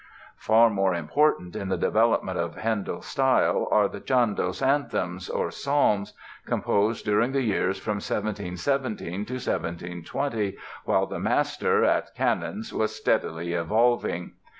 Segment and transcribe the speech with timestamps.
[0.39, 6.13] Far more important in the development of Handel's style are the "Chandos Anthems" (or Psalms),
[6.47, 13.53] composed during the years from 1717 to 1720 while the master, at Cannons, was steadily
[13.53, 14.31] evolving.